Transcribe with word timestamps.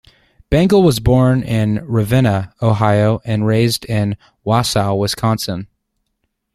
Bangle 0.49 0.81
was 0.81 0.99
born 0.99 1.43
in 1.43 1.85
Ravenna, 1.85 2.55
Ohio, 2.59 3.21
and 3.23 3.45
raised 3.45 3.85
in 3.85 4.17
Wausau, 4.43 4.95
Wisconsin. 4.97 5.67